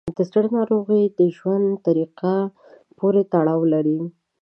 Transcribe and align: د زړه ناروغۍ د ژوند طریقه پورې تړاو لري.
د 0.17 0.19
زړه 0.29 0.47
ناروغۍ 0.57 1.03
د 1.19 1.21
ژوند 1.37 1.67
طریقه 1.85 2.35
پورې 2.97 3.21
تړاو 3.33 3.61
لري. 3.73 3.99